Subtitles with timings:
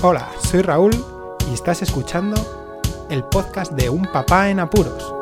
[0.00, 0.92] Hola, soy Raúl
[1.50, 2.36] y estás escuchando
[3.10, 5.12] el podcast de Un Papá en Apuros.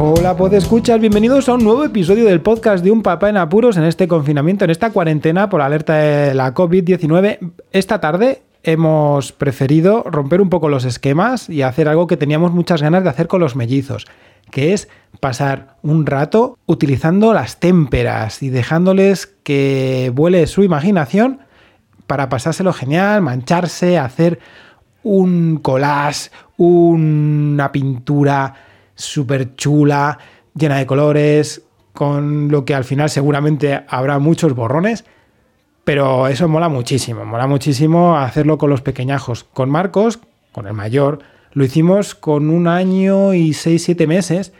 [0.00, 3.76] Hola, pues escuchas, bienvenidos a un nuevo episodio del podcast de Un Papá en Apuros
[3.76, 7.52] en este confinamiento, en esta cuarentena por alerta de la COVID-19.
[7.70, 12.82] Esta tarde hemos preferido romper un poco los esquemas y hacer algo que teníamos muchas
[12.82, 14.08] ganas de hacer con los mellizos,
[14.50, 14.88] que es
[15.20, 21.40] pasar un rato utilizando las témperas y dejándoles que vuele su imaginación
[22.06, 24.40] para pasárselo genial, mancharse, hacer
[25.02, 28.54] un collage, una pintura
[28.94, 30.18] súper chula,
[30.54, 35.04] llena de colores, con lo que al final seguramente habrá muchos borrones,
[35.84, 39.44] pero eso mola muchísimo, mola muchísimo hacerlo con los pequeñajos.
[39.44, 40.20] Con Marcos,
[40.52, 41.20] con el mayor,
[41.52, 44.52] lo hicimos con un año y seis, siete meses.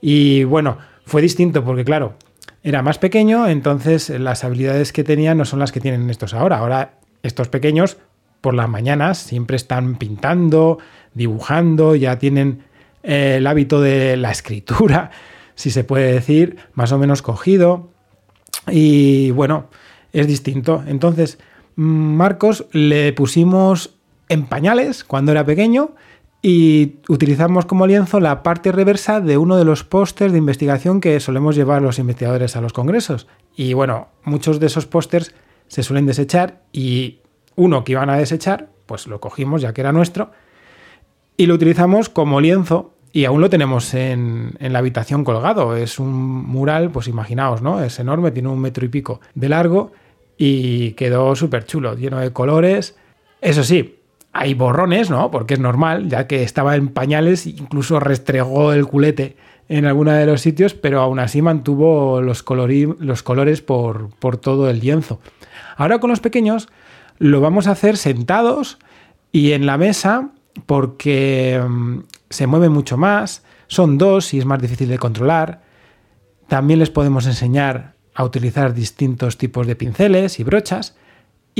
[0.00, 2.14] Y bueno, fue distinto porque claro,
[2.62, 6.58] era más pequeño, entonces las habilidades que tenía no son las que tienen estos ahora.
[6.58, 7.98] Ahora estos pequeños
[8.40, 10.78] por las mañanas siempre están pintando,
[11.14, 12.62] dibujando, ya tienen
[13.02, 15.10] eh, el hábito de la escritura,
[15.54, 17.90] si se puede decir, más o menos cogido.
[18.68, 19.68] Y bueno,
[20.12, 20.82] es distinto.
[20.86, 21.38] Entonces,
[21.76, 23.94] Marcos le pusimos
[24.28, 25.94] en pañales cuando era pequeño
[26.42, 31.20] y utilizamos como lienzo la parte reversa de uno de los pósters de investigación que
[31.20, 33.26] solemos llevar los investigadores a los congresos.
[33.54, 35.34] Y bueno, muchos de esos pósters
[35.68, 37.18] se suelen desechar y
[37.56, 40.30] uno que iban a desechar, pues lo cogimos ya que era nuestro
[41.36, 45.76] y lo utilizamos como lienzo y aún lo tenemos en, en, la habitación colgado.
[45.76, 47.82] Es un mural, pues imaginaos, ¿no?
[47.82, 49.92] Es enorme, tiene un metro y pico de largo
[50.38, 52.96] y quedó súper chulo, lleno de colores.
[53.40, 53.99] Eso sí,
[54.32, 55.30] hay borrones, ¿no?
[55.30, 59.36] Porque es normal, ya que estaba en pañales, incluso restregó el culete
[59.68, 64.80] en alguno de los sitios, pero aún así mantuvo los, colores por, por todo el
[64.80, 65.20] lienzo.
[65.76, 66.68] Ahora con los pequeños
[67.18, 68.78] lo vamos a hacer sentados
[69.32, 70.30] y en la mesa
[70.66, 71.62] porque
[72.30, 75.62] se mueve mucho más, son dos y es más difícil de controlar.
[76.48, 80.96] También les podemos enseñar a utilizar distintos tipos de pinceles y brochas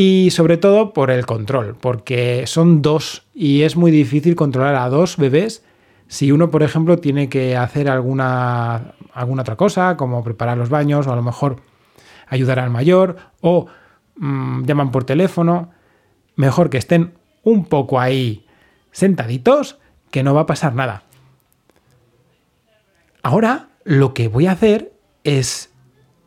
[0.02, 4.88] y sobre todo por el control, porque son dos y es muy difícil controlar a
[4.88, 5.62] dos bebés
[6.08, 11.06] si uno, por ejemplo, tiene que hacer alguna, alguna otra cosa, como preparar los baños
[11.06, 11.56] o a lo mejor
[12.28, 13.66] ayudar al mayor o
[14.16, 15.68] mmm, llaman por teléfono,
[16.34, 17.12] mejor que estén
[17.42, 18.46] un poco ahí
[18.92, 19.76] sentaditos
[20.10, 21.02] que no va a pasar nada.
[23.22, 24.94] Ahora lo que voy a hacer
[25.24, 25.68] es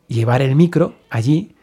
[0.06, 1.53] llevar el micro allí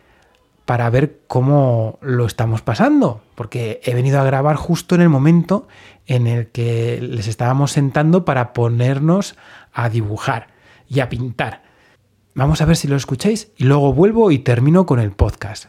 [0.71, 5.67] para ver cómo lo estamos pasando, porque he venido a grabar justo en el momento
[6.07, 9.35] en el que les estábamos sentando para ponernos
[9.73, 10.47] a dibujar
[10.87, 11.63] y a pintar.
[12.35, 15.65] Vamos a ver si lo escucháis y luego vuelvo y termino con el podcast.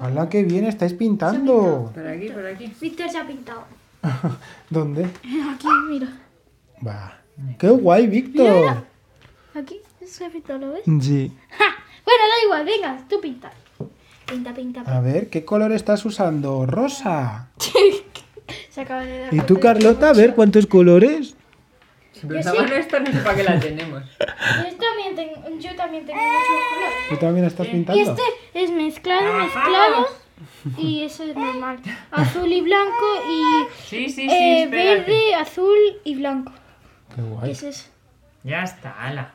[0.00, 1.92] ¡Hola, qué bien estáis pintando!
[1.92, 2.72] Por aquí, por aquí.
[2.80, 3.64] Víctor se ha pintado.
[4.70, 5.04] ¿Dónde?
[5.04, 6.08] Aquí, mira.
[6.80, 7.20] Va.
[7.58, 8.86] ¡Qué guay, Víctor!
[9.54, 10.84] Aquí se ha pintado, ¿lo ves?
[11.02, 11.30] Sí.
[11.50, 11.74] ¡Ja!
[12.06, 13.52] Bueno, da igual, venga, tú pinta.
[14.26, 14.96] Pinta, pinta, pinta.
[14.96, 16.66] A ver, ¿qué color estás usando?
[16.66, 17.48] Rosa.
[18.70, 20.10] Se acaba de dar ¿Y tú, Carlota?
[20.10, 21.34] A ver, ¿cuántos colores?
[22.12, 22.26] Si sí.
[22.28, 24.02] esta no sé para qué la tenemos.
[24.18, 27.08] Yo también tengo, yo también tengo muchos colores.
[27.10, 28.02] ¿Tú también estás Y pintando?
[28.02, 28.22] este
[28.54, 30.06] es mezclado, mezclado.
[30.78, 31.78] Y eso es normal.
[32.10, 36.52] Azul y blanco y Sí, sí, sí, eh, verde, azul y blanco.
[37.14, 37.50] Qué guay.
[37.50, 37.90] Ese es
[38.42, 39.34] Ya está, ala.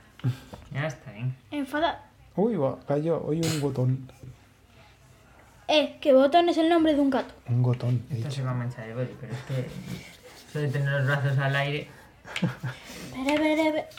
[0.74, 1.32] Ya está, ¿eh?
[1.52, 2.10] enfada.
[2.36, 3.22] Uy, va, cayó.
[3.26, 4.12] Hoy un botón.
[5.70, 7.34] Eh, que botón es el nombre de un gato.
[7.48, 9.68] Un gotón, he Esto se va a manchar el boli, pero es que
[10.50, 11.88] eso de tener los brazos al aire.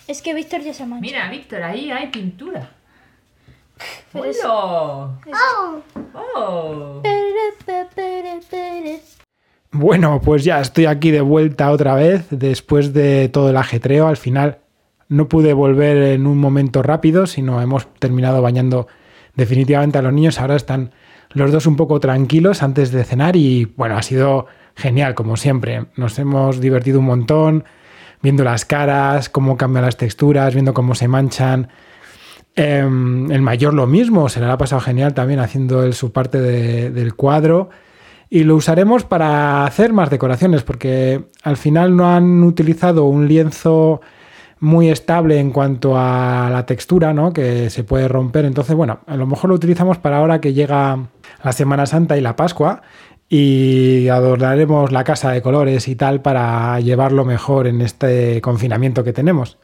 [0.09, 1.01] Es que Víctor ya se mancha.
[1.03, 2.71] Mira, Víctor, ahí hay pintura.
[4.13, 5.81] Pero es- ¡Hola!
[6.15, 7.01] ¡Oh!
[7.03, 9.01] Pere, pe, pere, pere.
[9.73, 14.09] Bueno, pues ya estoy aquí de vuelta otra vez después de todo el ajetreo.
[14.09, 14.59] Al final
[15.09, 18.89] no pude volver en un momento rápido, sino hemos terminado bañando
[19.37, 20.41] definitivamente a los niños.
[20.41, 20.93] Ahora están
[21.33, 25.87] los dos un poco tranquilos antes de cenar y bueno, ha sido genial como siempre.
[25.97, 27.65] Nos hemos divertido un montón
[28.23, 31.69] viendo las caras, cómo cambian las texturas, viendo cómo se manchan.
[32.57, 36.91] Em, el mayor lo mismo, se le ha pasado genial también haciendo su parte de-
[36.91, 37.71] del cuadro.
[38.29, 44.01] Y lo usaremos para hacer más decoraciones, porque al final no han utilizado un lienzo
[44.61, 47.33] muy estable en cuanto a la textura, ¿no?
[47.33, 48.45] Que se puede romper.
[48.45, 51.09] Entonces, bueno, a lo mejor lo utilizamos para ahora que llega
[51.43, 52.83] la Semana Santa y la Pascua.
[53.29, 59.13] Y adornaremos la casa de colores y tal para llevarlo mejor en este confinamiento que
[59.13, 59.57] tenemos.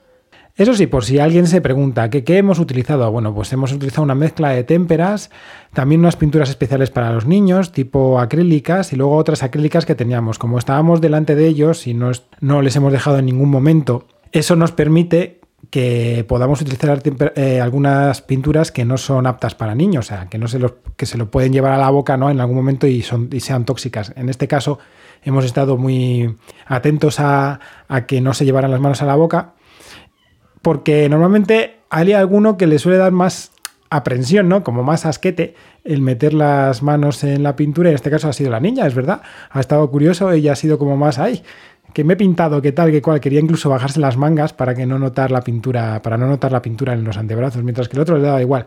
[0.54, 3.10] Eso sí, por si alguien se pregunta, ¿qué, ¿qué, hemos utilizado?
[3.10, 5.30] Bueno, pues hemos utilizado una mezcla de témperas,
[5.74, 10.38] también unas pinturas especiales para los niños, tipo acrílicas, y luego otras acrílicas que teníamos.
[10.38, 12.10] Como estábamos delante de ellos y no,
[12.40, 15.40] no les hemos dejado en ningún momento, eso nos permite
[15.70, 17.02] que podamos utilizar
[17.34, 20.60] eh, algunas pinturas que no son aptas para niños, o sea, que, no se,
[20.96, 22.30] que se lo pueden llevar a la boca ¿no?
[22.30, 24.12] en algún momento y, sean tóxicas.
[24.16, 24.78] En este caso,
[25.22, 26.36] hemos estado muy
[26.66, 29.54] atentos a, a que no se llevaran las manos a la boca
[30.62, 33.52] porque normalmente hay alguno que le suele dar más
[33.90, 34.64] aprensión, ¿no?
[34.64, 37.90] Como más asquete el meter las manos en la pintura.
[37.90, 39.22] En este caso ha sido la niña, es verdad.
[39.50, 41.42] Ha estado curioso, ella ha sido como más, ay,
[41.96, 43.20] que me he pintado, que tal, que cual.
[43.20, 46.60] Quería incluso bajarse las mangas para que no notar la pintura, para no notar la
[46.60, 48.66] pintura en los antebrazos, mientras que el otro le daba igual.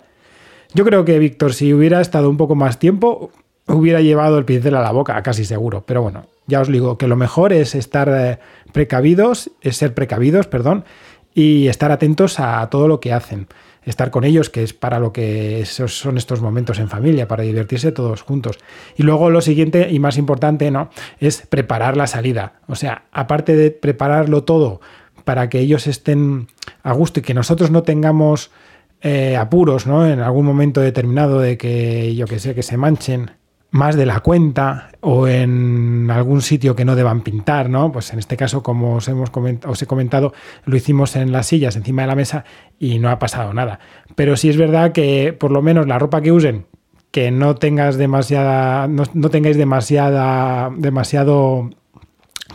[0.74, 3.30] Yo creo que Víctor, si hubiera estado un poco más tiempo,
[3.68, 5.84] hubiera llevado el pincel a la boca, casi seguro.
[5.86, 8.40] Pero bueno, ya os digo que lo mejor es estar eh,
[8.72, 10.84] precavidos, es ser precavidos, perdón,
[11.32, 13.46] y estar atentos a todo lo que hacen.
[13.90, 17.92] Estar con ellos, que es para lo que son estos momentos en familia, para divertirse
[17.92, 18.60] todos juntos.
[18.96, 20.92] Y luego lo siguiente y más importante, ¿no?
[21.20, 22.54] Es preparar la salida.
[22.68, 24.80] O sea, aparte de prepararlo todo
[25.24, 26.50] para que ellos estén
[26.84, 28.52] a gusto y que nosotros no tengamos
[29.02, 30.06] eh, apuros, ¿no?
[30.06, 33.32] En algún momento determinado de que, yo que sé, que se manchen
[33.72, 37.92] más de la cuenta o en algún sitio que no deban pintar, ¿no?
[37.92, 39.30] Pues en este caso, como os, hemos
[39.68, 40.34] os he comentado,
[40.66, 42.46] lo hicimos en las sillas encima de la mesa
[42.80, 43.80] y no ha pasado nada.
[44.16, 46.66] Pero sí es verdad que por lo menos la ropa que usen,
[47.12, 51.70] que no tengas demasiada, no, no tengáis demasiada, demasiado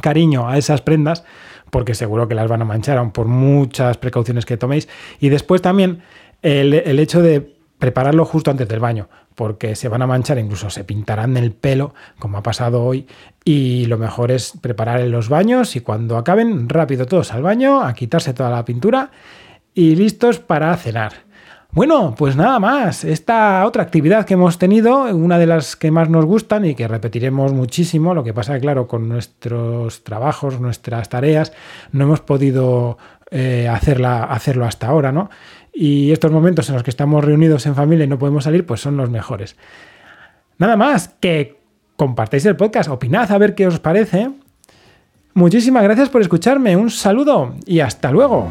[0.00, 1.24] cariño a esas prendas,
[1.70, 4.88] porque seguro que las van a manchar, aun por muchas precauciones que toméis.
[5.20, 6.02] Y después también
[6.42, 10.70] el, el hecho de prepararlo justo antes del baño porque se van a manchar, incluso
[10.70, 13.06] se pintarán el pelo, como ha pasado hoy,
[13.44, 17.82] y lo mejor es preparar en los baños y cuando acaben, rápido todos al baño,
[17.82, 19.10] a quitarse toda la pintura
[19.74, 21.24] y listos para cenar.
[21.74, 23.02] Bueno, pues nada más.
[23.02, 26.86] Esta otra actividad que hemos tenido, una de las que más nos gustan y que
[26.86, 31.52] repetiremos muchísimo, lo que pasa, claro, con nuestros trabajos, nuestras tareas,
[31.90, 32.96] no hemos podido
[33.32, 35.30] eh, hacerla, hacerlo hasta ahora, ¿no?
[35.74, 38.80] Y estos momentos en los que estamos reunidos en familia y no podemos salir, pues
[38.80, 39.56] son los mejores.
[40.58, 41.58] Nada más, que
[41.96, 44.30] compartáis el podcast, opinad a ver qué os parece.
[45.34, 48.48] Muchísimas gracias por escucharme, un saludo y hasta luego.